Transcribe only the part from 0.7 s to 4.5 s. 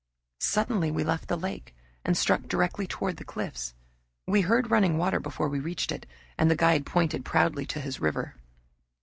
we left the lake and struck directly toward the cliffs. We